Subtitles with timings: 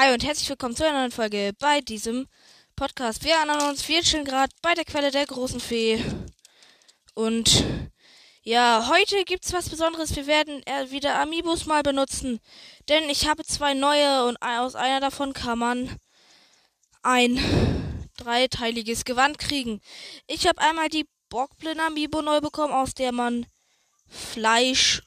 [0.00, 2.26] Hi und herzlich willkommen zu einer neuen Folge bei diesem
[2.74, 3.22] Podcast.
[3.22, 6.02] Wir erinnern uns, wir chillen gerade bei der Quelle der großen Fee.
[7.12, 7.62] Und
[8.42, 10.16] ja, heute gibt's was Besonderes.
[10.16, 12.40] Wir werden wieder Amiibos mal benutzen.
[12.88, 15.94] Denn ich habe zwei neue und aus einer davon kann man
[17.02, 19.82] ein dreiteiliges Gewand kriegen.
[20.26, 23.44] Ich habe einmal die Bockblin Amiibo neu bekommen, aus der man
[24.08, 25.02] Fleisch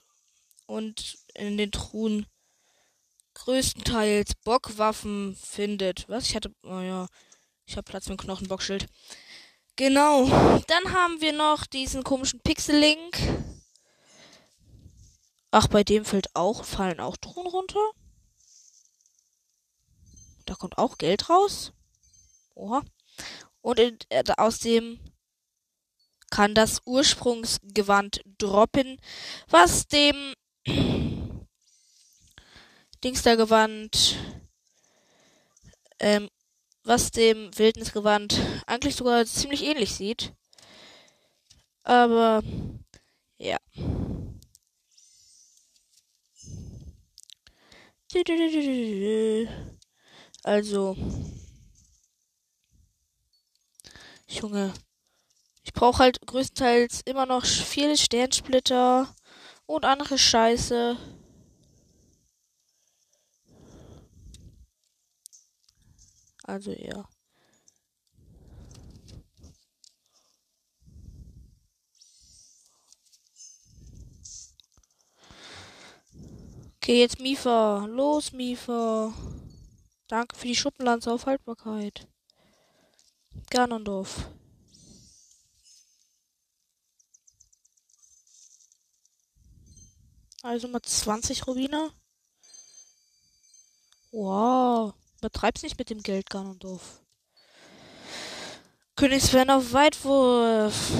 [0.67, 2.27] und in den Truhen
[3.43, 6.07] größtenteils Bockwaffen findet.
[6.07, 6.25] Was?
[6.25, 6.53] Ich hatte.
[6.63, 7.07] Oh ja.
[7.65, 8.87] Ich habe Platz für ein Knochenbockschild.
[9.75, 10.25] Genau.
[10.67, 13.17] Dann haben wir noch diesen komischen Pixel-Link.
[15.51, 17.79] Ach, bei dem fällt auch, fallen auch Truhen runter.
[20.45, 21.73] Da kommt auch Geld raus.
[22.55, 22.83] Oha.
[23.61, 24.99] Und in, äh, aus dem
[26.29, 28.99] kann das Ursprungsgewand droppen,
[29.47, 30.33] was dem
[33.03, 34.17] Dingstergewand,
[35.99, 36.29] ähm,
[36.83, 40.33] was dem Wildnisgewand eigentlich sogar ziemlich ähnlich sieht.
[41.83, 42.41] Aber,
[43.37, 43.57] ja.
[50.43, 50.95] Also,
[54.27, 54.73] Junge,
[55.63, 59.13] ich brauche halt größtenteils immer noch viele Sternsplitter
[59.65, 60.97] und andere Scheiße.
[66.43, 67.07] Also ja.
[76.77, 77.85] Okay, jetzt Mifa.
[77.85, 79.13] Los, Mifa.
[80.07, 82.07] Danke für die Schuppenlanze auf Haltbarkeit.
[83.49, 84.27] Ganondorf.
[90.43, 91.91] Also mal 20 Rubine.
[94.11, 94.93] Wow.
[95.23, 97.01] Übertreib's nicht mit dem Geld, Ganondorf.
[98.97, 100.91] König Sven auf Weitwurf.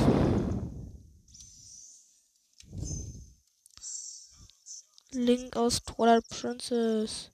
[5.12, 7.32] Link aus Twilight Princess.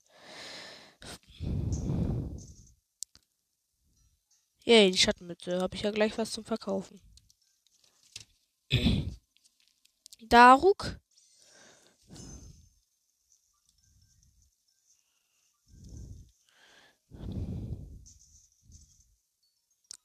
[4.64, 5.62] Yay, die Schattenmütze.
[5.62, 7.00] Habe ich ja gleich was zum Verkaufen.
[10.22, 11.00] Daruk.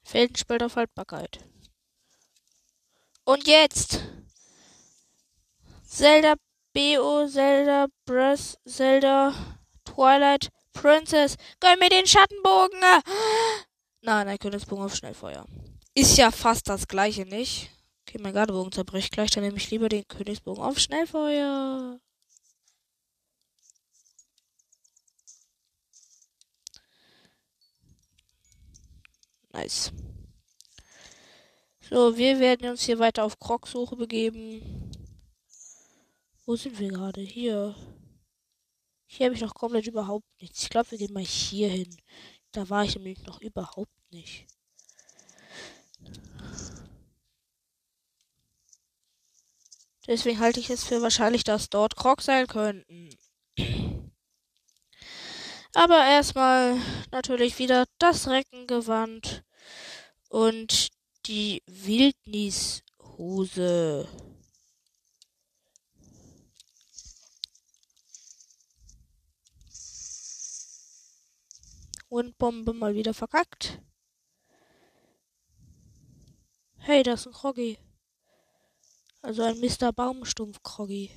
[0.04, 1.40] Feldenspalt auf Haltbarkeit.
[3.24, 4.00] Und jetzt.
[5.84, 6.34] Zelda
[6.74, 9.32] BO, Zelda Breath, Zelda
[9.84, 11.36] Twilight Princess.
[11.60, 12.80] Gönn mir den Schattenbogen.
[14.02, 15.46] Nein, ein Königsbogen auf Schnellfeuer.
[15.94, 17.70] Ist ja fast das gleiche, nicht?
[18.06, 21.98] Okay, mein Gardebogen zerbricht gleich, dann nehme ich lieber den Königsbogen auf Schnellfeuer.
[29.54, 29.92] Nice.
[31.80, 34.90] So, wir werden uns hier weiter auf Krog-Suche begeben.
[36.44, 37.20] Wo sind wir gerade?
[37.20, 37.76] Hier.
[39.06, 40.64] Hier habe ich noch komplett überhaupt nichts.
[40.64, 41.96] Ich glaube, wir gehen mal hier hin.
[42.50, 44.48] Da war ich nämlich noch überhaupt nicht.
[50.08, 53.08] Deswegen halte ich es für wahrscheinlich, dass dort Krog sein könnten.
[55.74, 56.76] Aber erstmal
[57.12, 59.43] natürlich wieder das Reckengewand
[60.34, 60.90] und
[61.26, 62.82] die Wildnishose.
[72.10, 73.80] Windbombe mal wieder verkackt.
[76.78, 77.78] Hey, das ist ein Kroggy.
[79.22, 79.92] Also ein Mr.
[79.92, 81.12] Baumstumpf Kroggy.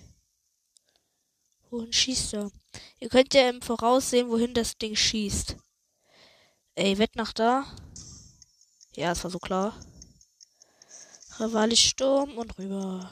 [1.72, 2.52] Wohin schießt er?
[3.00, 5.58] Ihr könnt ja im Voraus sehen, wohin das Ding schießt.
[6.76, 7.66] Ey, wett nach da.
[8.98, 9.76] Ja, es war so klar.
[11.40, 13.12] Rivali Sturm und rüber.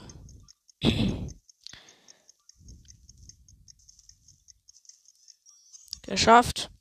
[6.02, 6.72] Geschafft.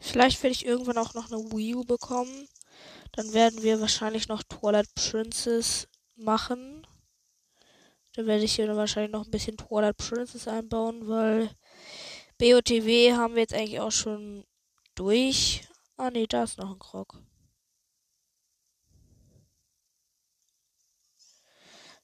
[0.00, 2.46] Vielleicht werde ich irgendwann auch noch eine Wii U bekommen.
[3.12, 6.86] Dann werden wir wahrscheinlich noch Twilight Princess machen.
[8.14, 11.50] Dann werde ich hier wahrscheinlich noch ein bisschen Twilight Princess einbauen, weil
[12.38, 14.44] BOTW haben wir jetzt eigentlich auch schon
[14.94, 15.66] durch.
[15.96, 17.20] Ah ne, da ist noch ein Krog.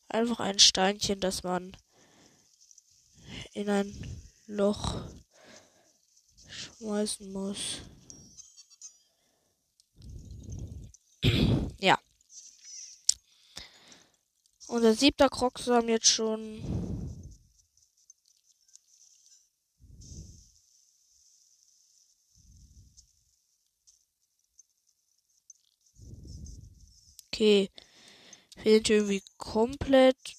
[0.08, 1.76] Einfach ein Steinchen, das man
[3.52, 3.94] in ein
[4.46, 5.04] Loch
[6.48, 7.82] schmeißen muss.
[11.82, 11.98] Ja.
[14.70, 16.62] Unser siebter Kroxam jetzt schon.
[27.26, 27.68] Okay.
[28.62, 30.36] Wir sind irgendwie komplett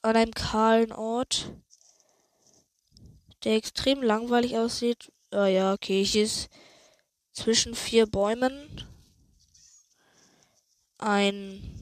[0.00, 1.52] an einem kahlen Ort,
[3.44, 5.12] der extrem langweilig aussieht.
[5.30, 6.48] Ah ja, okay, hier ist
[7.34, 8.86] zwischen vier Bäumen
[10.96, 11.81] ein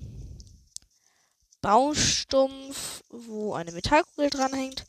[1.61, 4.87] Baumstumpf, wo eine Metallkugel dranhängt.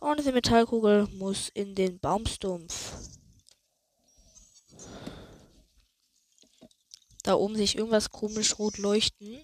[0.00, 2.92] Und diese Metallkugel muss in den Baumstumpf.
[7.22, 9.42] Da oben sehe ich irgendwas komisch rot leuchten.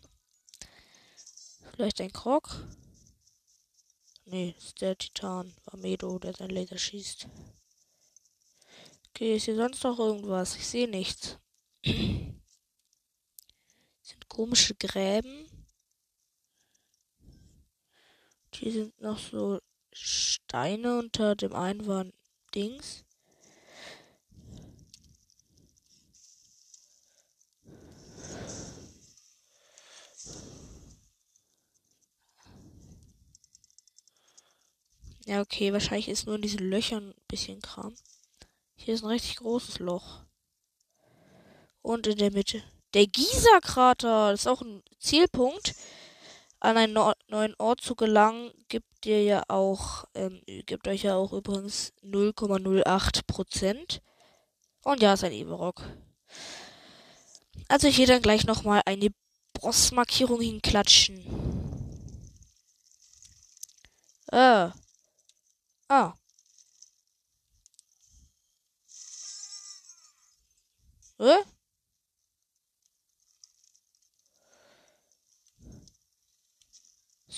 [1.73, 2.67] Vielleicht ein Krog?
[4.27, 5.55] Nee, ist der Titan.
[5.65, 7.27] Vamedo, der sein Laser schießt.
[9.09, 10.57] Okay, ist hier sonst noch irgendwas?
[10.57, 11.39] Ich sehe nichts.
[11.85, 12.39] sind
[14.29, 15.50] komische Gräben.
[18.55, 19.61] Hier sind noch so
[19.93, 22.13] Steine unter dem einen waren
[22.55, 23.05] Dings.
[35.31, 37.95] Ja, okay, wahrscheinlich ist nur in diesen Löchern ein bisschen Kram.
[38.75, 40.25] Hier ist ein richtig großes Loch.
[41.83, 42.65] Und in der Mitte.
[42.95, 45.77] Der Giza-Krater, das ist auch ein Zielpunkt.
[46.61, 51.17] An einen no neuen Ort zu gelangen, gibt dir ja auch, ähm, gibt euch ja
[51.17, 54.03] auch übrigens 0,08 Prozent.
[54.85, 55.83] Und ja, ist ein Everock.
[57.69, 59.09] Also hier dann gleich nochmal eine
[59.55, 61.25] Bossmarkierung hinklatschen.
[64.33, 64.73] Ah.
[65.89, 66.15] Ah.
[71.19, 71.37] Hä?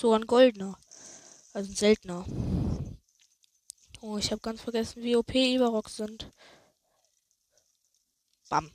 [0.03, 0.77] So ein goldener.
[1.53, 2.27] Also ein seltener.
[4.01, 6.29] Oh, ich habe ganz vergessen, wie OP Ivarok sind.
[8.49, 8.69] Bam.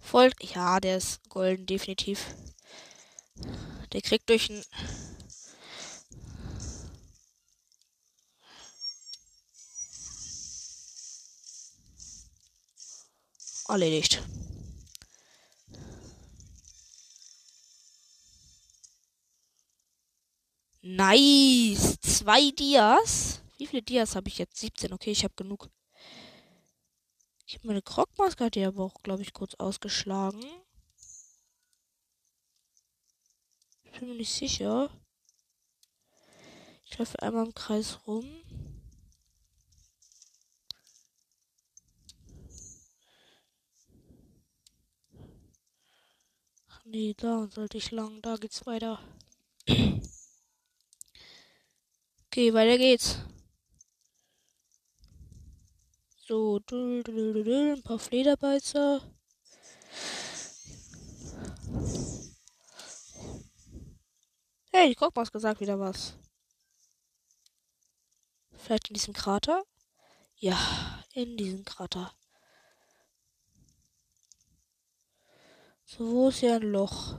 [0.00, 0.32] Voll.
[0.40, 2.34] Ja, der ist golden, definitiv.
[3.92, 4.64] Der kriegt durch ein
[13.68, 14.22] Erledigt.
[20.86, 21.98] Nice.
[22.02, 23.40] Zwei Dias.
[23.56, 24.58] Wie viele Dias habe ich jetzt?
[24.58, 24.92] 17.
[24.92, 25.70] Okay, ich habe genug.
[27.46, 30.44] Ich habe meine Krogmaske, hat die aber auch, glaube ich, kurz ausgeschlagen.
[33.84, 34.90] Ich bin mir nicht sicher.
[36.84, 38.26] Ich laufe einmal im Kreis rum.
[46.84, 48.20] Nee, da sollte ich lang.
[48.20, 49.00] Da geht's weiter.
[52.34, 53.20] Okay, weiter geht's.
[56.26, 59.00] So, ein paar Flederbeißer.
[64.72, 66.14] Hey, die Kochmaske sagt wieder was.
[68.56, 69.62] Vielleicht in diesem Krater?
[70.34, 70.58] Ja,
[71.12, 72.12] in diesem Krater.
[75.84, 77.16] So, wo ist hier ein Loch?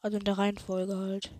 [0.00, 1.30] Also in der Reihenfolge halt.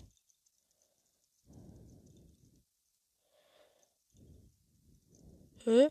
[5.68, 5.90] Hä?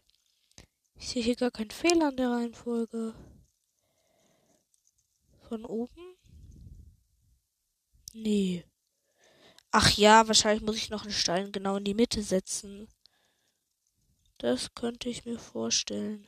[0.95, 3.13] Ich sehe hier gar keinen Fehler an der Reihenfolge.
[5.47, 6.17] Von oben?
[8.11, 8.65] Nee.
[9.69, 12.87] Ach ja, wahrscheinlich muss ich noch einen Stein genau in die Mitte setzen.
[14.39, 16.27] Das könnte ich mir vorstellen.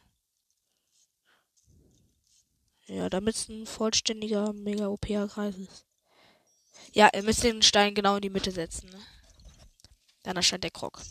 [2.85, 5.87] Ja, damit es ein vollständiger mega op Kreis ist.
[6.91, 8.91] Ja, ihr müsst den Stein genau in die Mitte setzen.
[8.91, 9.01] Ne?
[10.21, 11.01] Dann erscheint der Krog.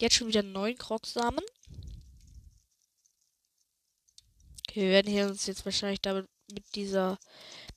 [0.00, 1.44] Jetzt schon wieder neun Krogsamen.
[4.66, 7.18] Okay, wir werden hier uns jetzt wahrscheinlich damit mit dieser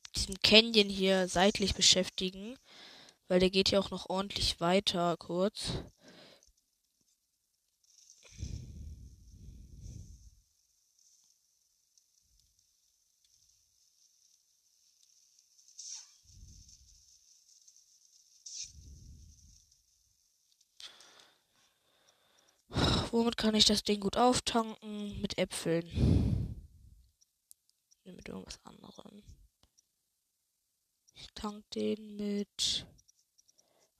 [0.05, 2.57] mit diesem Canyon hier seitlich beschäftigen,
[3.27, 5.83] weil der geht ja auch noch ordentlich weiter kurz.
[23.13, 25.21] Womit kann ich das Ding gut auftanken?
[25.21, 25.85] Mit Äpfeln.
[28.05, 29.21] Mit irgendwas anderem.
[31.13, 32.87] Ich tank den mit.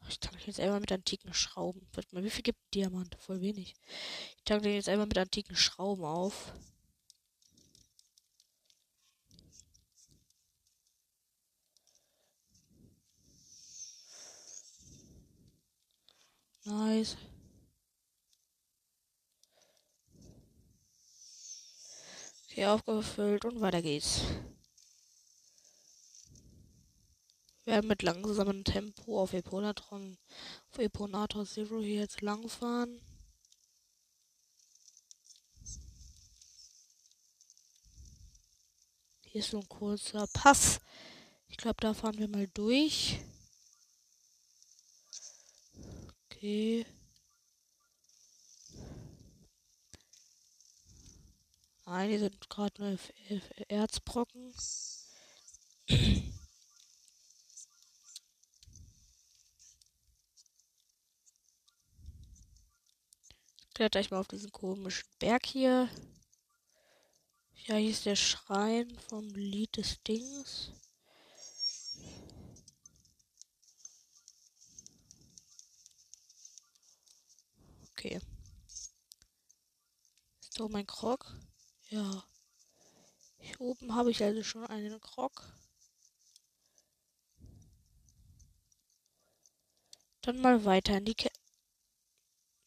[0.10, 1.88] Ich tank jetzt einmal mit antiken Schrauben.
[1.94, 3.16] Warte mal, wie viel gibt Diamant?
[3.20, 3.76] Voll wenig.
[4.38, 6.52] Ich tank den jetzt einmal mit antiken Schrauben auf.
[16.66, 17.16] Nice.
[22.54, 24.22] Okay, aufgefüllt und weiter geht's.
[27.64, 30.20] Wir werden mit langsamem Tempo auf Eponatron,
[30.70, 33.02] auf Eponator Zero hier jetzt langfahren.
[39.24, 40.80] Hier ist so ein kurzer Pass.
[41.48, 43.20] Ich glaube, da fahren wir mal durch.
[46.30, 46.86] Okay.
[51.94, 52.98] Nein, die sind gerade nur
[53.68, 54.52] Erzbrocken.
[63.76, 65.88] Kletter ich mal auf diesen komischen Berg hier.
[67.68, 70.72] Ja, hier ist der Schrein vom Lied des Dings.
[77.92, 78.20] Okay.
[80.42, 81.32] Ist da mein Krog?
[81.94, 82.24] Ja.
[83.38, 85.44] Hier oben habe ich also schon einen Krog.
[90.22, 91.30] Dann mal weiter in die Ke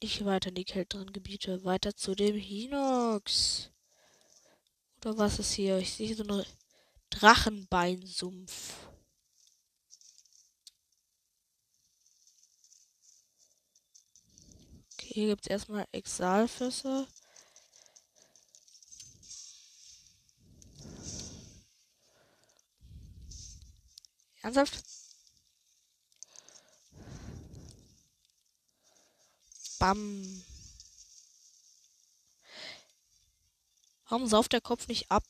[0.00, 3.70] nicht weiter in die kälteren Gebiete, weiter zu dem Hinox.
[4.98, 5.78] Oder was ist hier?
[5.78, 6.46] Ich sehe so eine
[7.10, 8.74] Drachenbeinsumpf.
[14.92, 17.08] Okay, hier gibt es erstmal Exalfässer.
[24.46, 24.84] Ernsthaft?
[29.80, 30.44] Bam.
[34.08, 35.24] Warum sauft der Kopf nicht ab?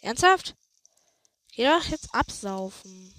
[0.00, 0.56] Ernsthaft?
[1.52, 3.14] Geh doch jetzt absaufen.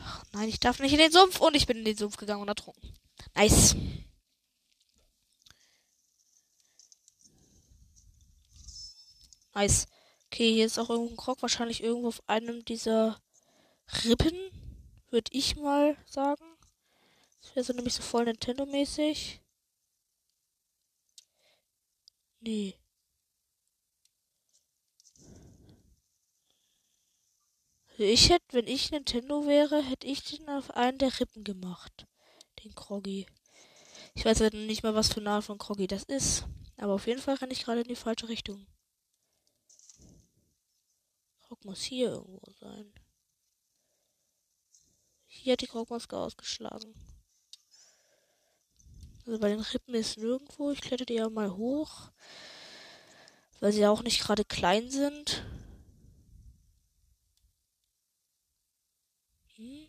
[0.00, 1.38] Ach, nein, ich darf nicht in den Sumpf.
[1.40, 2.96] Und ich bin in den Sumpf gegangen und ertrunken.
[3.34, 3.76] Nice.
[9.56, 9.86] Nice.
[10.26, 11.40] Okay, hier ist auch irgendwo ein Krog.
[11.40, 13.22] Wahrscheinlich irgendwo auf einem dieser
[14.04, 14.36] Rippen.
[15.08, 16.44] Würde ich mal sagen.
[17.40, 19.40] Das wäre so nämlich so voll Nintendo-mäßig.
[22.40, 22.78] Nee.
[27.96, 32.06] Ich hätte, wenn ich Nintendo wäre, hätte ich den auf einen der Rippen gemacht.
[32.62, 33.26] Den Kroggy.
[34.14, 36.44] Ich weiß halt nicht mal, was für eine Art von Kroggy das ist.
[36.76, 38.66] Aber auf jeden Fall renne ich gerade in die falsche Richtung.
[41.66, 42.92] Muss hier irgendwo sein.
[45.26, 46.94] Hier hat die Krogmaske ausgeschlagen.
[49.26, 50.70] Also bei den Rippen ist nirgendwo.
[50.70, 52.12] Ich kletter die ja mal hoch.
[53.58, 55.44] Weil sie auch nicht gerade klein sind.
[59.56, 59.88] Hm.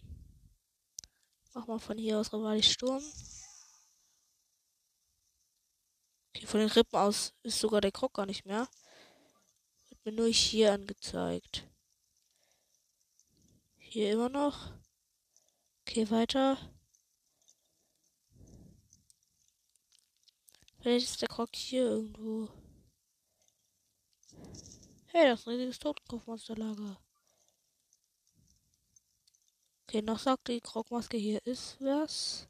[1.53, 3.03] Mach mal von hier aus Rivali Sturm.
[6.35, 8.67] Okay, von den Rippen aus ist sogar der Krog gar nicht mehr.
[10.07, 11.67] Mir nur hier angezeigt.
[13.77, 14.71] Hier immer noch.
[15.81, 16.57] Okay, weiter.
[20.79, 22.47] Vielleicht ist der Krog hier irgendwo.
[25.07, 27.01] Hey, das ist ein riesiges Totenkopfmonsterlager.
[29.83, 32.47] Okay, noch sagt die Krogmaske, hier ist was.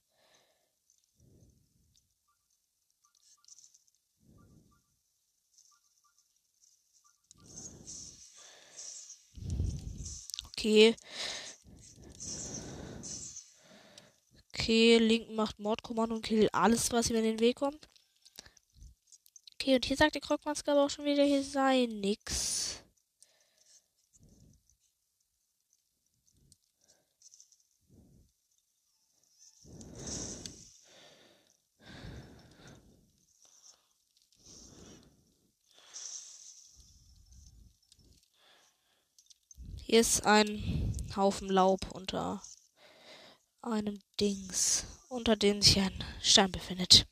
[10.68, 10.96] Okay.
[14.52, 17.88] Okay, Link macht Mordkommando und killt alles, was ihm in den Weg kommt.
[19.54, 22.67] Okay, und hier sagt die Krogmaske aber auch schon wieder, hier sei nix.
[39.90, 42.44] Hier ist ein Haufen Laub unter
[43.62, 47.08] einem Dings, unter dem sich ein Stein befindet.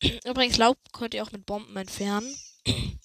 [0.24, 2.34] Übrigens, Laub könnt ihr auch mit Bomben entfernen.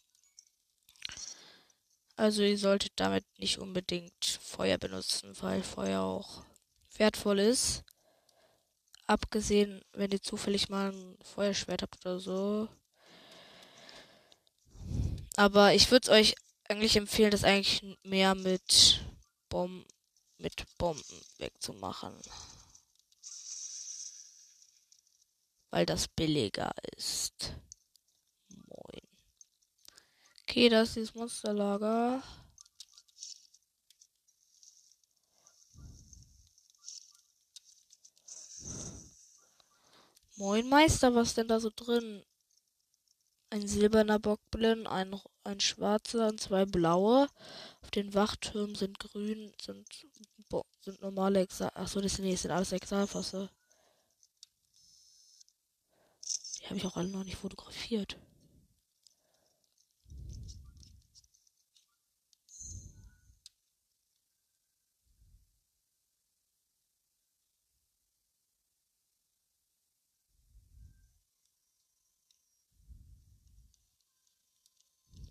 [2.20, 6.44] Also ihr solltet damit nicht unbedingt Feuer benutzen, weil Feuer auch
[6.96, 7.84] wertvoll ist.
[9.06, 12.70] Abgesehen, wenn ihr zufällig mal ein Feuerschwert habt oder so.
[15.36, 16.36] Aber ich würde es euch
[16.70, 19.02] eigentlich empfehlen, das eigentlich mehr mit
[19.50, 19.86] Bomben,
[20.38, 22.14] mit Bomben wegzumachen.
[25.70, 27.54] Weil das billiger ist.
[28.50, 29.02] Moin.
[30.44, 32.24] Okay, das ist das Monsterlager.
[40.36, 42.24] Moin Meister, was denn da so drin?
[43.50, 47.28] Ein silberner Bockblin, ein, ein schwarzer und zwei blaue.
[47.82, 49.88] Auf den Wachtürmen sind grün, sind,
[50.82, 51.72] sind normale Exal.
[51.74, 53.50] Achso, das nee, sind alles Exalfosse.
[56.60, 58.18] Die habe ich auch alle noch nicht fotografiert.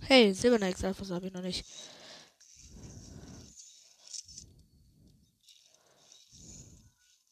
[0.08, 1.66] Hey, silberner Exalfos habe ich noch nicht.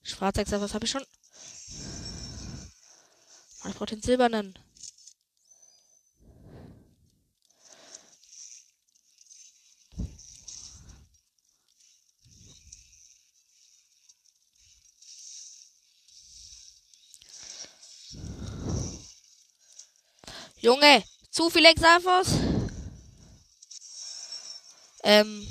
[0.02, 1.04] Schwarzer Exalfos habe ich schon.
[3.69, 4.59] Ich brauche den silbernen.
[20.61, 22.53] Junge, zu viel Exalfos?
[25.04, 25.46] Ähm,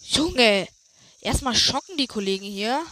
[0.00, 0.66] Junge,
[1.20, 2.86] erstmal schocken die Kollegen hier.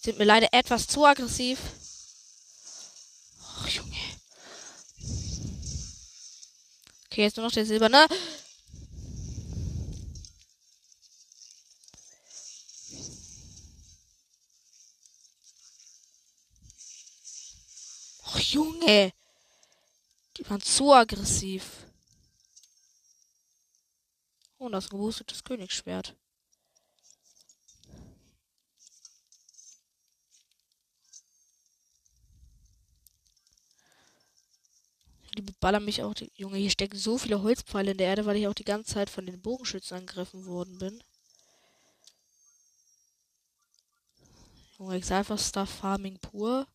[0.00, 1.58] Sind mir leider etwas zu aggressiv.
[3.42, 3.96] Och, Junge.
[7.06, 8.06] Okay, jetzt nur noch der silberne.
[18.24, 19.12] Och, Junge.
[20.38, 21.86] Die waren zu aggressiv.
[24.58, 26.14] Oh, das geboostetes Königsschwert.
[35.36, 36.14] Die beballern mich auch.
[36.14, 38.94] Die, Junge, hier stecken so viele Holzpfeile in der Erde, weil ich auch die ganze
[38.94, 41.02] Zeit von den Bogenschützen angegriffen worden bin.
[44.78, 46.66] Junge, einfach Star Farming pur.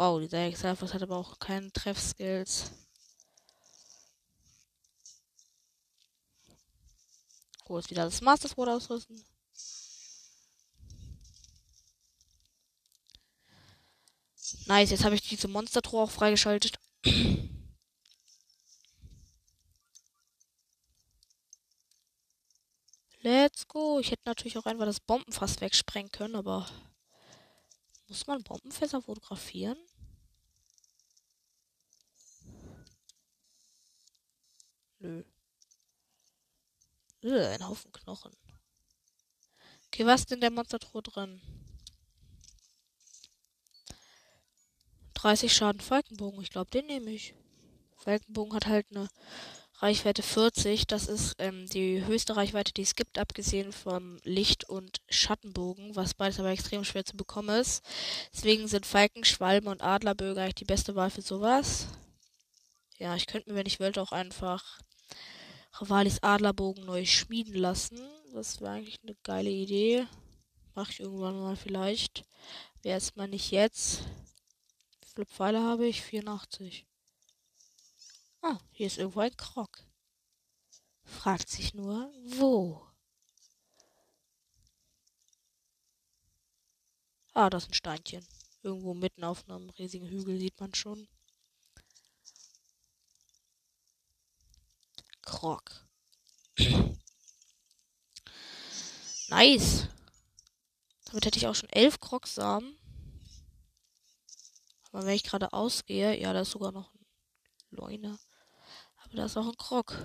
[0.00, 2.70] Wow, dieser Exalfos hat aber auch keine Treffskills.
[7.66, 9.22] Wo ist wieder das Master Sword ausrüsten?
[14.64, 16.78] Nice, jetzt habe ich diese Monster-Truhe auch freigeschaltet.
[23.20, 23.98] Let's go.
[23.98, 26.66] Ich hätte natürlich auch einfach das Bombenfass wegsprengen können, aber
[28.08, 29.76] muss man Bombenfässer fotografieren?
[35.00, 35.24] Nö.
[37.22, 38.32] Ugh, ein Haufen Knochen.
[39.86, 41.40] Okay, was ist denn der Monstertruhe drin?
[45.14, 46.42] 30 Schaden Falkenbogen.
[46.42, 47.34] Ich glaube, den nehme ich.
[47.96, 49.08] Falkenbogen hat halt eine
[49.78, 50.86] Reichweite 40.
[50.86, 56.14] Das ist ähm, die höchste Reichweite, die es gibt, abgesehen vom Licht- und Schattenbogen, was
[56.14, 57.82] beides aber extrem schwer zu bekommen ist.
[58.34, 61.86] Deswegen sind Falken, Schwalben und Adlerbögen eigentlich die beste Wahl für sowas.
[62.98, 64.78] Ja, ich könnte mir, wenn ich wollte, auch einfach
[65.72, 67.98] Ravalis Adlerbogen neu schmieden lassen.
[68.32, 70.06] Das wäre eigentlich eine geile Idee.
[70.74, 72.24] Mache ich irgendwann mal vielleicht.
[72.82, 74.02] Wäre es mal nicht jetzt.
[75.00, 76.02] Wie viele Pfeile habe ich?
[76.02, 76.86] 84.
[78.42, 79.84] Ah, hier ist irgendwo ein Krog.
[81.04, 82.86] Fragt sich nur, wo?
[87.34, 88.26] Ah, das ist ein Steinchen.
[88.62, 91.08] Irgendwo mitten auf einem riesigen Hügel sieht man schon.
[95.30, 95.86] Krog.
[99.28, 99.86] nice.
[101.04, 102.76] Damit hätte ich auch schon elf Krogsamen.
[104.90, 107.06] Aber wenn ich gerade ausgehe, ja, da ist sogar noch ein
[107.70, 108.18] Leune.
[108.96, 109.96] Aber da ist auch ein Krog.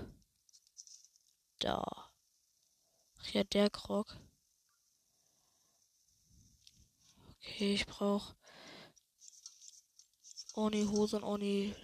[1.58, 1.84] Da.
[3.20, 4.16] Ach ja, der Krog.
[7.40, 8.36] Okay, ich brauche
[10.54, 11.76] Oni Hose und Oni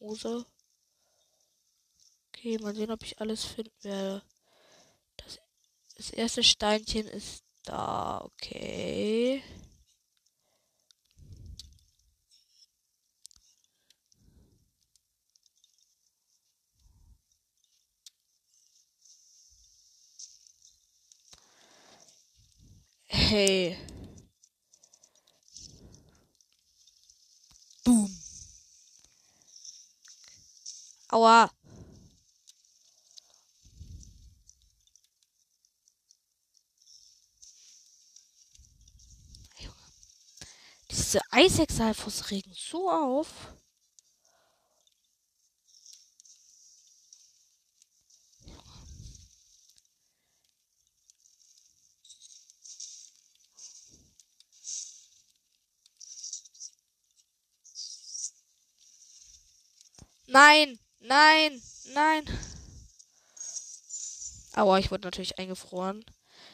[0.00, 0.46] Hose.
[2.42, 4.20] Okay, mal sehen, ob ich alles finden werde.
[5.16, 5.38] Das,
[5.94, 8.20] das erste Steinchen ist da.
[8.24, 9.44] Okay.
[23.06, 23.78] Hey.
[27.84, 28.10] Boom.
[31.12, 31.48] Aua.
[41.12, 43.28] Diese Eisexalfos regen so auf.
[60.28, 61.60] Nein, nein,
[61.92, 62.24] nein.
[64.54, 66.06] Aua, ich wurde natürlich eingefroren.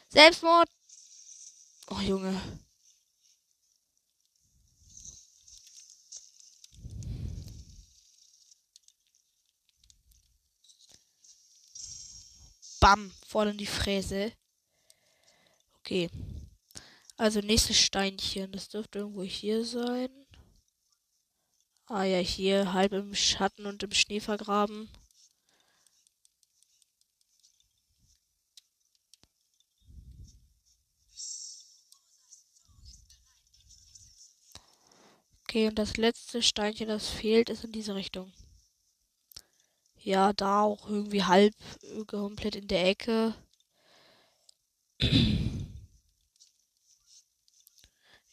[0.08, 0.68] Selbstmord.
[1.90, 2.40] Oh, Junge.
[12.88, 14.32] Bam, voll in die Fräse.
[15.80, 16.08] Okay.
[17.18, 18.50] Also nächstes Steinchen.
[18.50, 20.08] Das dürfte irgendwo hier sein.
[21.84, 24.88] Ah ja, hier halb im Schatten und im Schnee vergraben.
[35.42, 38.32] Okay, und das letzte Steinchen, das fehlt, ist in diese Richtung.
[40.08, 43.34] Ja, da auch irgendwie halb äh, komplett in der Ecke.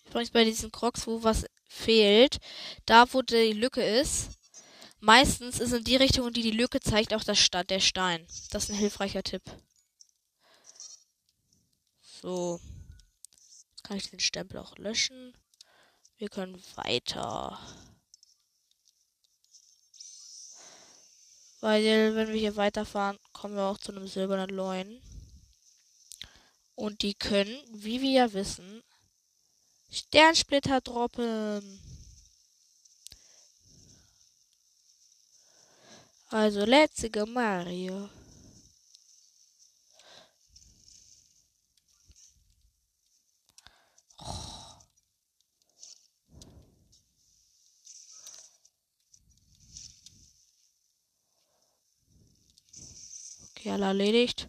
[0.06, 2.38] Übrigens bei diesen Crocs, wo was fehlt,
[2.86, 4.30] da wo die Lücke ist,
[5.02, 8.26] meistens ist in die Richtung, die die Lücke zeigt, auch das Sta der Stein.
[8.52, 9.44] Das ist ein hilfreicher Tipp.
[12.00, 12.62] So.
[13.72, 15.34] Jetzt kann ich den Stempel auch löschen.
[16.16, 17.60] Wir können weiter.
[21.62, 25.02] Weil, wenn wir hier weiterfahren, kommen wir auch zu einem silbernen Loin.
[26.76, 28.84] Und die können, wie wir ja wissen,
[29.90, 31.82] Sternsplitter droppen.
[36.30, 38.10] Also, let's go Mario.
[53.72, 54.48] Alle erledigt.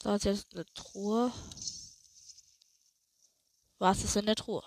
[0.00, 1.32] Da ist jetzt eine Truhe.
[3.78, 4.62] Was ist in der Truhe?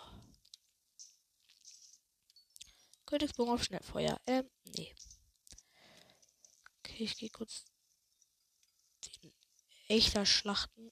[3.05, 4.19] Königsbogen auf Schnellfeuer.
[4.25, 4.95] Ähm, nee.
[6.79, 7.65] Okay, ich gehe kurz
[9.23, 9.33] den
[9.87, 10.91] echter Schlachten.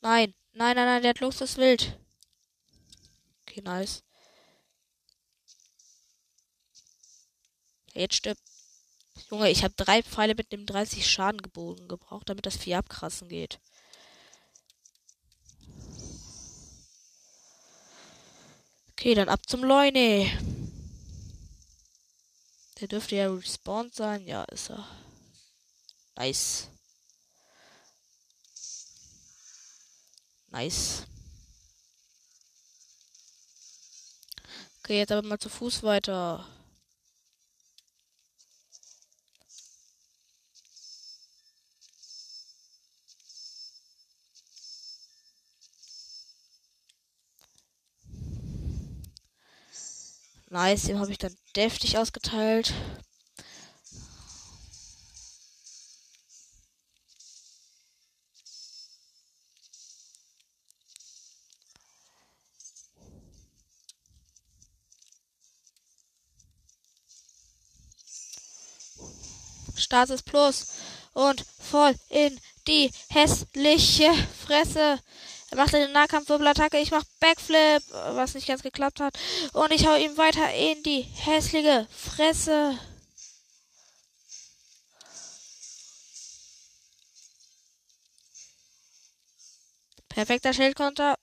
[0.00, 1.98] Nein, nein, nein, nein, der hat Lust, das Wild.
[3.42, 4.02] Okay, nice.
[7.92, 8.59] Jetzt stirbt.
[9.28, 13.28] Junge, ich habe drei Pfeile mit dem 30 Schaden gebogen gebraucht, damit das Vieh abkrassen
[13.28, 13.60] geht.
[18.92, 20.30] Okay, dann ab zum Leune.
[22.80, 24.26] Der dürfte ja respawned sein.
[24.26, 24.86] Ja, ist er.
[26.16, 26.68] Nice.
[30.48, 31.06] Nice.
[34.82, 36.46] Okay, jetzt aber mal zu Fuß weiter.
[50.52, 52.74] Nice, dem habe ich dann deftig ausgeteilt.
[69.76, 70.66] Stasis Plus
[71.14, 74.12] und voll in die hässliche
[74.44, 74.98] Fresse.
[75.50, 76.78] Er macht eine Nahkampfwirbelattacke.
[76.78, 79.18] Ich mache Backflip, was nicht ganz geklappt hat.
[79.52, 82.78] Und ich hau ihm weiter in die hässliche Fresse.
[90.08, 91.16] Perfekter Schildkonter.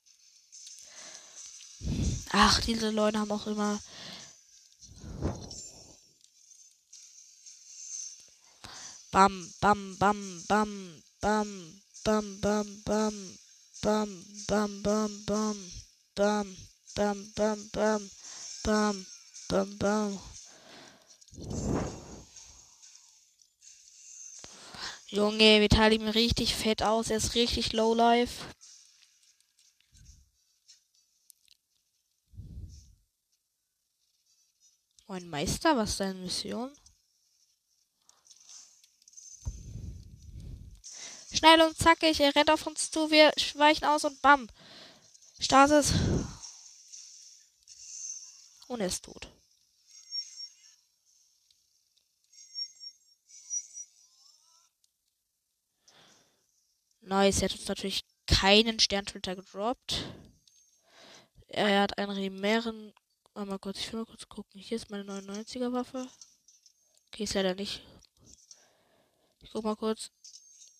[2.30, 3.80] Ach, diese Leute haben auch immer.
[9.10, 13.38] Bam, bam, bam, bam, bam, bam, bam, bam.
[13.80, 15.56] Bam, bam, bam, bam,
[16.16, 16.56] bam,
[16.96, 18.10] bam, bam, bam,
[18.64, 19.06] bam,
[19.48, 20.18] bam, bam.
[25.10, 27.08] Junge, wir teilen ihm richtig fett aus.
[27.10, 28.44] Er ist richtig low life.
[35.06, 36.70] Moin Meister, was ist deine Mission?
[41.32, 44.48] Schnell und zackig, er rennt auf uns zu, wir weichen aus und bam.
[45.38, 45.92] Stasis.
[48.66, 49.28] Und er ist tot.
[57.00, 60.04] Nice, er hat uns natürlich keinen Sterntwitter gedroppt.
[61.46, 62.92] Er hat einen Rimären.
[63.34, 64.60] Mal kurz, ich will mal kurz gucken.
[64.60, 66.06] Hier ist meine 99er Waffe.
[67.06, 67.82] Okay, ist leider nicht.
[69.40, 70.10] Ich guck mal kurz,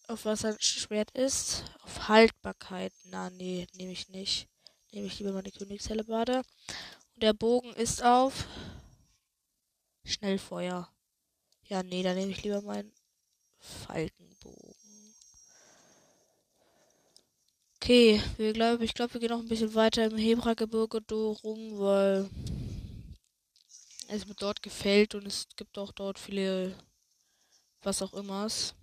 [0.08, 1.64] auf was sein Schwert ist.
[1.82, 2.92] Auf Haltbarkeit.
[3.04, 4.48] Na, nee, nehme ich nicht.
[4.92, 6.38] Nehme ich lieber meine Königshellebarde.
[7.14, 8.46] Und der Bogen ist auf
[10.04, 10.90] Schnellfeuer.
[11.64, 12.92] Ja, nee, dann nehme ich lieber meinen
[13.58, 14.74] Falkenbogen.
[17.76, 22.28] Okay, wir glaub, ich glaube, wir gehen noch ein bisschen weiter im Hebragebirge rum, weil
[24.08, 26.74] es mir dort gefällt und es gibt auch dort viele
[27.82, 28.74] was auch immer's.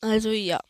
[0.00, 0.60] Also ja.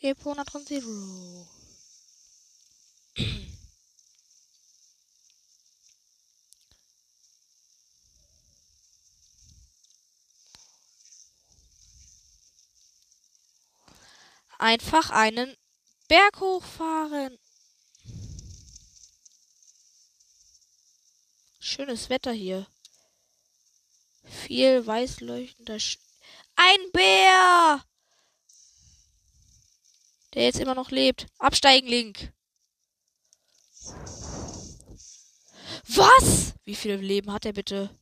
[0.00, 1.46] Epona Zero.
[14.58, 15.56] Einfach einen
[16.08, 17.38] Berg hochfahren.
[21.78, 22.66] Schönes Wetter hier.
[24.24, 26.00] Viel weiß leuchtender Sch
[26.56, 27.84] Ein Bär!
[30.34, 31.28] Der jetzt immer noch lebt.
[31.38, 32.32] Absteigen, Link.
[35.86, 36.54] Was?
[36.64, 37.96] Wie viele Leben hat er bitte?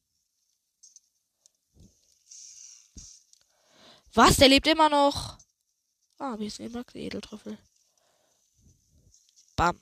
[4.14, 4.38] Was?
[4.38, 5.36] Der lebt immer noch.
[6.16, 7.58] Ah, wir sind immer Edeltrüffel.
[9.54, 9.78] Bam.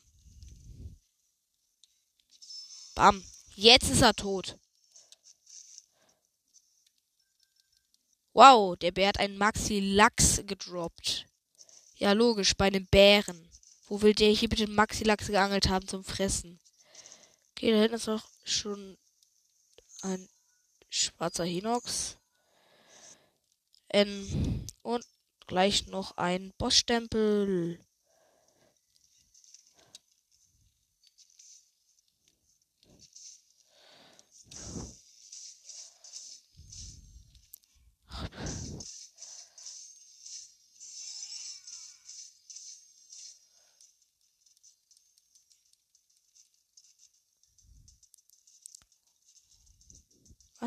[2.97, 3.25] Bam.
[3.57, 4.59] Jetzt ist er tot.
[8.33, 11.27] Wow, der Bär hat einen Maxi-Lachs gedroppt.
[11.97, 13.49] Ja, logisch, bei einem Bären.
[13.87, 16.59] Wo will der hier bitte Maxi-Lachs geangelt haben zum Fressen?
[17.53, 18.99] Okay, da hinten ist noch schon
[20.03, 20.29] ein
[20.91, 22.17] schwarzer Hinox.
[23.91, 25.07] Ähm, und
[25.47, 27.79] gleich noch ein Bossstempel.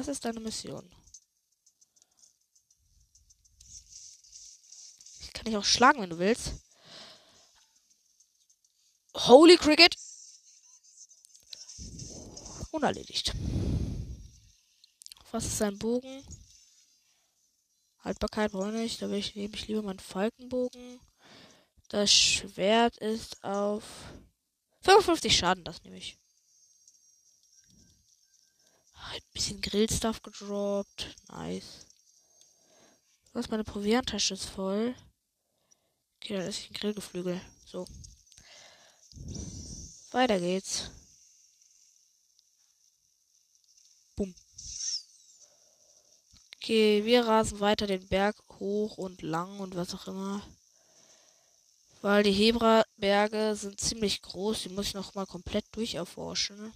[0.08, 0.89] Was ist deine Mission?
[5.20, 6.54] Ich kann dich auch schlagen, wenn du willst.
[9.13, 9.98] Holy Cricket!
[12.72, 13.34] Unerledigt.
[15.32, 16.24] Was ist sein Bogen?
[18.00, 19.02] Haltbarkeit brauche ich nicht.
[19.02, 21.02] Da will ich, nehme ich lieber meinen Falkenbogen.
[21.89, 23.84] Das Schwert ist auf
[24.84, 26.17] 55 Schaden, das nehme ich.
[29.17, 31.15] Ein bisschen Grillstuff gedroppt.
[31.30, 31.88] Nice.
[33.34, 34.95] Was meine Provianttasche ist voll.
[36.17, 37.41] Okay, dann ist ein Grillgeflügel.
[37.65, 37.88] So.
[40.12, 40.91] Weiter geht's.
[44.15, 44.36] Bumm.
[46.56, 50.41] Okay, wir rasen weiter den Berg hoch und lang und was auch immer.
[52.01, 54.63] Weil die Hebra-Berge sind ziemlich groß.
[54.63, 56.71] Die muss ich noch mal komplett durcherforschen.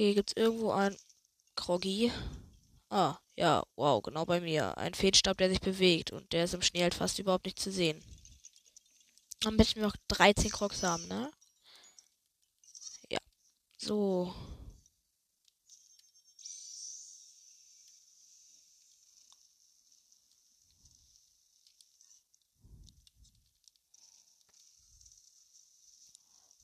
[0.00, 0.96] Okay, gibt's irgendwo ein
[1.56, 2.10] Kroggy?
[2.88, 4.78] Ah, ja, wow, genau bei mir.
[4.78, 7.70] Ein Feenstab, der sich bewegt und der ist im Schnee halt fast überhaupt nicht zu
[7.70, 8.02] sehen.
[9.44, 11.30] Am besten wir noch 13 Crocs haben, ne?
[13.10, 13.18] Ja.
[13.76, 14.34] So.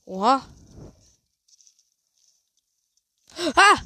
[0.05, 0.41] Oha.
[3.37, 3.81] Ah!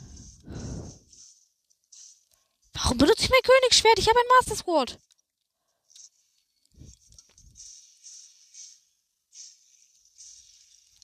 [2.74, 4.00] Warum benutze ich mein Königsschwert?
[4.00, 5.00] Ich habe ein Master Sword.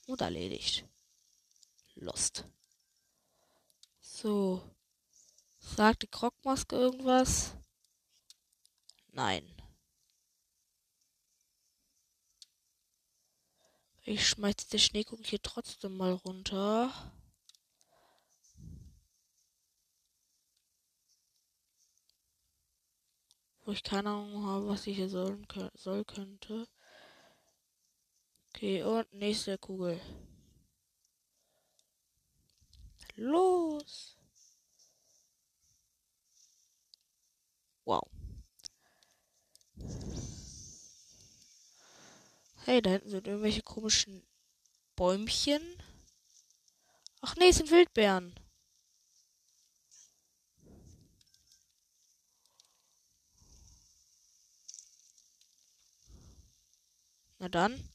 [0.06, 0.84] Und erledigt.
[1.94, 2.44] Lost.
[4.00, 4.62] So.
[5.60, 7.52] Sagt die Krogmaske irgendwas?
[9.08, 9.54] Nein.
[14.04, 16.90] Ich schmeiß die Schneekuchen hier trotzdem mal runter.
[23.68, 26.66] Wo ich keine Ahnung habe, was ich hier sollen, soll könnte.
[28.48, 30.00] Okay, und nächste Kugel.
[33.16, 34.16] Los!
[37.84, 38.08] Wow.
[42.64, 44.26] Hey, da hinten sind irgendwelche komischen
[44.96, 45.60] Bäumchen.
[47.20, 48.32] Ach nee, es sind Wildbeeren.
[57.38, 57.88] Na dann.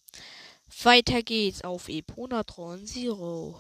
[0.84, 3.60] Weiter geht's auf Eponatron Zero.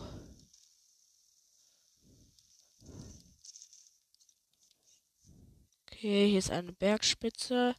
[5.91, 7.75] Okay, hier ist eine Bergspitze.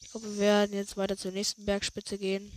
[0.00, 2.52] Ich glaube, wir werden jetzt weiter zur nächsten Bergspitze gehen.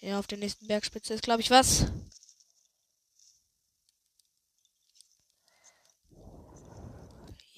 [0.00, 1.86] Ja, auf der nächsten Bergspitze ist, glaube ich, was.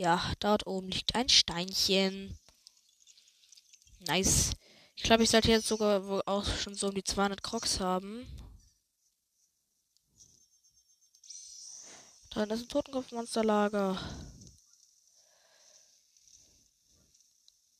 [0.02, 2.36] Ja, dort oben liegt ein Steinchen.
[4.00, 4.50] Nice.
[4.96, 8.26] Ich glaube, ich sollte jetzt sogar auch schon so um die 200 Crocs haben.
[12.30, 13.96] Dann ist ein Totenkopfmonsterlager.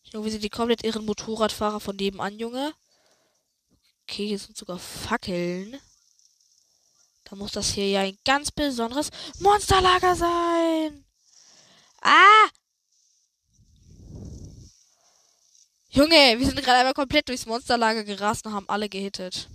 [0.04, 2.72] Junge, wie sind die komplett irren Motorradfahrer von nebenan, Junge?
[4.04, 5.76] Okay, hier sind sogar Fackeln.
[7.24, 11.04] Da muss das hier ja ein ganz besonderes Monsterlager sein.
[12.02, 12.48] Ah!
[15.90, 19.48] Junge, wir sind gerade einmal komplett durchs Monsterlager gerast und haben alle gehittet.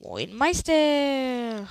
[0.00, 1.68] Moin Meister!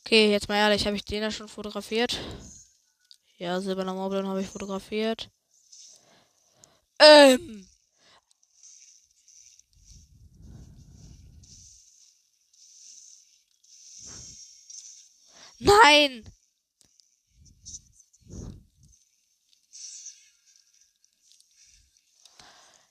[0.00, 2.18] Okay, jetzt mal ehrlich, habe ich den ja schon fotografiert?
[3.36, 5.30] Ja, silberner Moblin habe ich fotografiert.
[6.98, 7.66] Ähm.
[15.58, 16.24] Nein!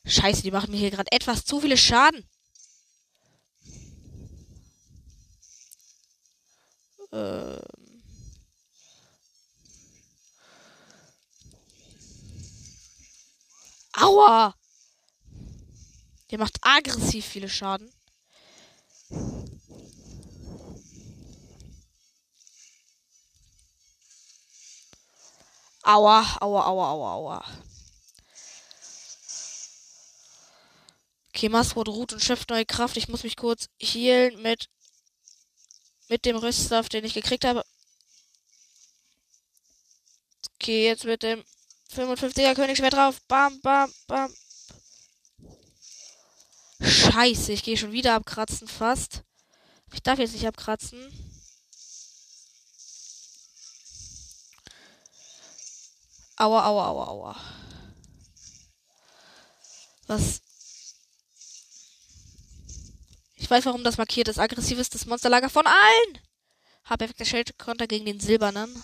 [0.06, 2.28] Scheiße, die machen mir hier gerade etwas zu viele Schaden.
[7.12, 7.62] Ähm.
[13.94, 14.56] Aua!
[16.32, 17.92] Der macht aggressiv viele Schaden.
[25.84, 27.46] Aua, aua, aua, aua, aua.
[31.30, 32.96] Okay, Masswort ruht und schöpft neue Kraft.
[32.96, 34.70] Ich muss mich kurz healen mit
[36.08, 37.66] mit dem Rüststoff, den ich gekriegt habe.
[40.56, 41.44] Okay, jetzt mit dem
[41.94, 43.22] 55er Königsschwert drauf.
[43.28, 44.34] Bam, bam, bam.
[46.82, 49.24] Scheiße, ich gehe schon wieder abkratzen fast.
[49.94, 51.33] Ich darf jetzt nicht abkratzen.
[56.44, 57.36] Aua, aua, aua, aua.
[60.08, 60.42] Was?
[63.36, 64.40] Ich weiß, warum das markiert ist.
[64.40, 66.20] Aggressiv ist das Monsterlager von allen.
[66.84, 68.84] Hab perfekter Schildkonter gegen den silbernen.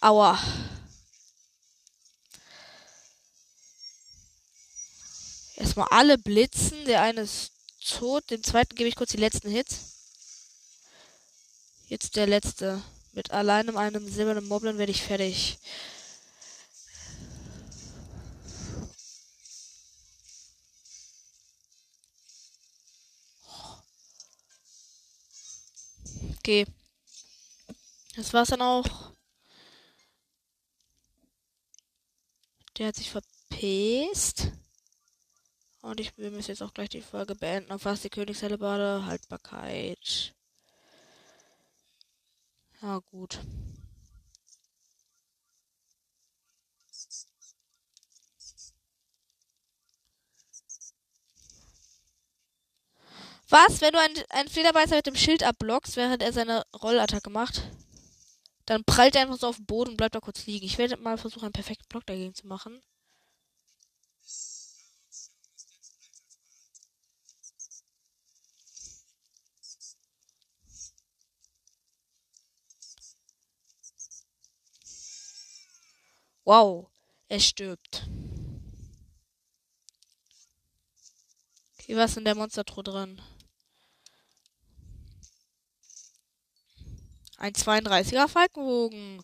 [0.00, 0.42] Aua.
[5.56, 6.86] Erstmal alle blitzen.
[6.86, 7.52] Der eine ist
[7.86, 8.30] tot.
[8.30, 9.80] Dem zweiten gebe ich kurz die letzten Hits.
[11.88, 12.82] Jetzt der letzte.
[13.14, 15.58] Mit alleinem einem silbernen Moblin werde ich fertig.
[26.38, 26.66] Okay.
[28.16, 29.12] Das war's dann auch.
[32.76, 34.50] Der hat sich verpisst.
[35.82, 37.70] Und ich will jetzt auch gleich die Folge beenden.
[37.70, 40.33] Auf was die Königshellebade Haltbarkeit.
[42.84, 43.38] Ja, gut.
[53.48, 57.62] Was, wenn du einen, Flederbeißer mit dem Schild abblockst, während er seine Rollattacke macht?
[58.66, 60.66] Dann prallt er einfach so auf den Boden und bleibt da kurz liegen.
[60.66, 62.82] Ich werde mal versuchen, einen perfekten Block dagegen zu machen.
[76.44, 76.90] Wow,
[77.28, 78.06] er stirbt.
[81.78, 83.20] Okay, was ist in der Monstertruhe drin?
[87.38, 89.22] Ein 32er Falkenbogen.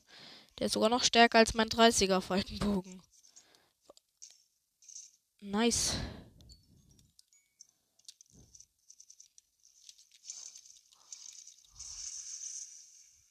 [0.59, 3.03] Der ist sogar noch stärker als mein 30er Falkenbogen.
[5.41, 5.95] Nice.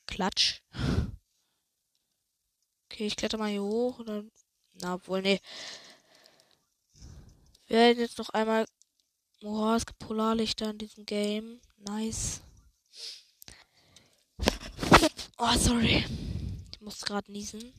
[0.07, 0.61] Klatsch.
[2.99, 3.97] Okay, ich kletter mal hier hoch.
[3.99, 4.25] Oder
[4.73, 5.39] Na, wohl, nee.
[7.67, 8.65] Wir werden jetzt noch einmal.
[9.39, 11.61] Boah, es gibt Polarlichter in diesem Game.
[11.77, 12.41] Nice.
[15.37, 16.03] Oh, sorry.
[16.73, 17.73] Ich muss gerade niesen.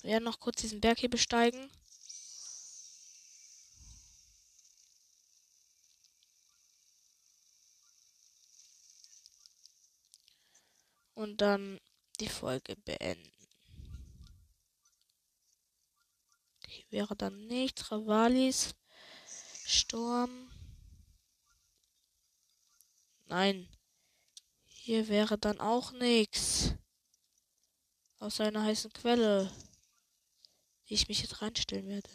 [0.00, 1.70] Wir werden noch kurz diesen Berg hier besteigen.
[11.14, 11.78] Und dann
[12.18, 13.35] die Folge beenden.
[16.76, 17.90] Hier wäre dann nichts.
[17.90, 18.74] Ravalis.
[19.64, 20.52] Sturm.
[23.24, 23.66] Nein.
[24.66, 26.74] Hier wäre dann auch nichts.
[28.18, 29.50] Aus einer heißen Quelle.
[30.88, 32.10] Die ich mich jetzt reinstellen werde.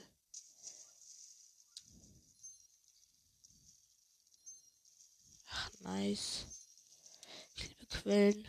[5.49, 6.45] Ach, nice.
[7.55, 8.47] Ich liebe Quellen.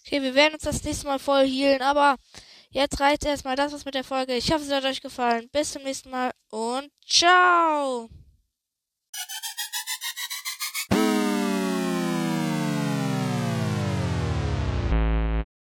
[0.00, 2.18] Okay, wir werden uns das nächste Mal voll healen, aber
[2.70, 4.34] jetzt reicht erstmal das was mit der Folge.
[4.34, 5.48] Ich hoffe, es hat euch gefallen.
[5.52, 8.08] Bis zum nächsten Mal und ciao!